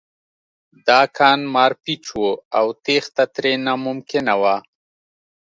دا 0.87 1.01
کان 1.17 1.39
مارپیچ 1.53 2.05
و 2.21 2.23
او 2.57 2.67
تېښته 2.83 3.23
ترې 3.33 3.53
ناممکنه 3.65 4.33
وه 4.41 4.55